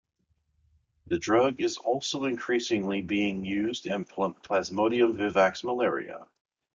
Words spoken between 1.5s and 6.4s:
is also increasingly being used in "Plasmodium vivax" malaria.